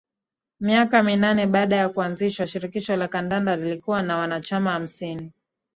Miaka 0.59 1.03
minane 1.03 1.47
baada 1.47 1.75
ya 1.75 1.89
kuanzishwa 1.89 2.47
Shirikisho 2.47 2.95
la 2.95 3.07
Kandanda 3.07 3.55
lilikuwa 3.55 4.01
na 4.03 4.17
wanachama 4.17 4.71
hamsini 4.71 5.31